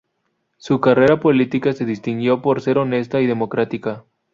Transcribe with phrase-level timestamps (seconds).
[0.57, 4.03] Su carrera política se distinguió por ser honesta y democrática.